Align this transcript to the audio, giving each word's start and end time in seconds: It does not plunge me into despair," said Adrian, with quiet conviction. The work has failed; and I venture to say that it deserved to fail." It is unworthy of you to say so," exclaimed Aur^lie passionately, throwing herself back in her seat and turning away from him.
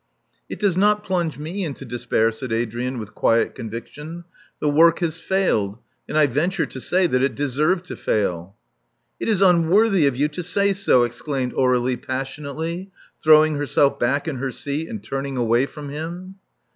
It 0.49 0.57
does 0.57 0.75
not 0.75 1.03
plunge 1.03 1.37
me 1.37 1.63
into 1.63 1.85
despair," 1.85 2.31
said 2.31 2.51
Adrian, 2.51 2.97
with 2.97 3.13
quiet 3.13 3.53
conviction. 3.53 4.23
The 4.59 4.67
work 4.67 4.97
has 4.97 5.19
failed; 5.19 5.77
and 6.09 6.17
I 6.17 6.25
venture 6.25 6.65
to 6.65 6.81
say 6.81 7.05
that 7.05 7.21
it 7.21 7.35
deserved 7.35 7.85
to 7.85 7.95
fail." 7.95 8.55
It 9.19 9.29
is 9.29 9.43
unworthy 9.43 10.07
of 10.07 10.15
you 10.15 10.27
to 10.29 10.41
say 10.41 10.73
so," 10.73 11.03
exclaimed 11.03 11.53
Aur^lie 11.53 12.01
passionately, 12.01 12.89
throwing 13.23 13.57
herself 13.57 13.99
back 13.99 14.27
in 14.27 14.37
her 14.37 14.49
seat 14.49 14.89
and 14.89 15.03
turning 15.03 15.37
away 15.37 15.67
from 15.67 15.89
him. 15.89 16.37